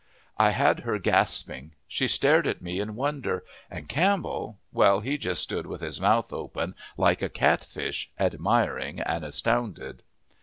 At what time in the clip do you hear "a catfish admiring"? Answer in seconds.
7.21-8.99